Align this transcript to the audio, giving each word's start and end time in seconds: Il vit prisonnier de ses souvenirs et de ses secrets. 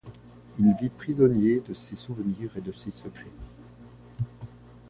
Il 0.57 0.73
vit 0.77 0.89
prisonnier 0.89 1.59
de 1.67 1.75
ses 1.75 1.95
souvenirs 1.95 2.57
et 2.57 2.61
de 2.61 2.71
ses 2.71 2.89
secrets. 2.89 3.27